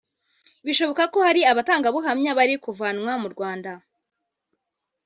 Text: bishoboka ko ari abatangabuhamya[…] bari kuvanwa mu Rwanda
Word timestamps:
bishoboka 0.65 1.03
ko 1.13 1.19
ari 1.29 1.41
abatangabuhamya[…] 1.51 2.31
bari 2.37 2.55
kuvanwa 2.63 3.11
mu 3.21 3.27
Rwanda 3.33 3.71